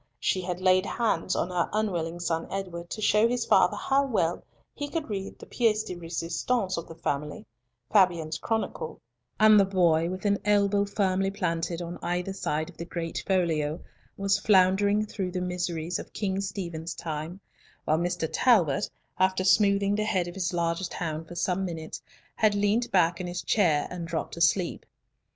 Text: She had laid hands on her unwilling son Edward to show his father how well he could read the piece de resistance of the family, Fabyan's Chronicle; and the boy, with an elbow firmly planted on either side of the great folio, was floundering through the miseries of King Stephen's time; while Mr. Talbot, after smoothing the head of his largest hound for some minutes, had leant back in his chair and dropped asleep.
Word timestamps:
She 0.19 0.41
had 0.41 0.59
laid 0.61 0.87
hands 0.87 1.35
on 1.35 1.49
her 1.51 1.69
unwilling 1.71 2.19
son 2.19 2.47
Edward 2.49 2.89
to 2.89 3.03
show 3.03 3.27
his 3.27 3.45
father 3.45 3.75
how 3.77 4.03
well 4.07 4.43
he 4.73 4.87
could 4.89 5.11
read 5.11 5.37
the 5.37 5.45
piece 5.45 5.83
de 5.83 5.93
resistance 5.93 6.75
of 6.75 6.87
the 6.87 6.95
family, 6.95 7.45
Fabyan's 7.93 8.39
Chronicle; 8.39 8.99
and 9.39 9.59
the 9.59 9.63
boy, 9.65 10.09
with 10.09 10.25
an 10.25 10.39
elbow 10.43 10.85
firmly 10.85 11.29
planted 11.29 11.83
on 11.83 11.99
either 12.01 12.33
side 12.33 12.67
of 12.67 12.77
the 12.77 12.85
great 12.85 13.23
folio, 13.27 13.79
was 14.17 14.39
floundering 14.39 15.05
through 15.05 15.29
the 15.33 15.39
miseries 15.41 15.99
of 15.99 16.13
King 16.13 16.41
Stephen's 16.41 16.95
time; 16.95 17.39
while 17.85 17.99
Mr. 17.99 18.27
Talbot, 18.33 18.89
after 19.19 19.43
smoothing 19.43 19.93
the 19.93 20.03
head 20.03 20.27
of 20.27 20.33
his 20.33 20.51
largest 20.51 20.95
hound 20.95 21.27
for 21.27 21.35
some 21.35 21.63
minutes, 21.63 22.01
had 22.33 22.55
leant 22.55 22.89
back 22.89 23.21
in 23.21 23.27
his 23.27 23.43
chair 23.43 23.87
and 23.91 24.07
dropped 24.07 24.35
asleep. 24.35 24.83